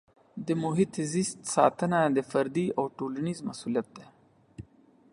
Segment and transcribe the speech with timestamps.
[0.47, 4.05] د محیط زیست ساتنه د فردي او ټولنیز مسؤلیت دی.